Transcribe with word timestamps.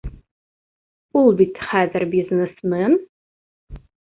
Ул 1.21 1.29
бит 1.43 1.61
хәҙер 1.73 2.07
бизнесмен. 2.17 2.99